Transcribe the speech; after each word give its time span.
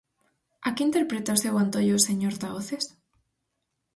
¿A 0.67 0.69
que 0.75 0.85
interpreta 0.89 1.29
ao 1.31 1.41
seu 1.43 1.53
antollo 1.63 1.93
o 1.97 2.05
señor 2.07 2.33
Tahoces? 2.43 2.85